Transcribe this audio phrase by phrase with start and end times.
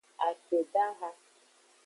[0.27, 1.09] Akpedaha.